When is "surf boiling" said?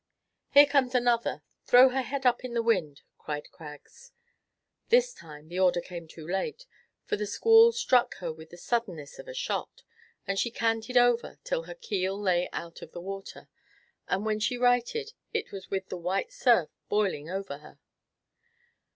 16.33-17.29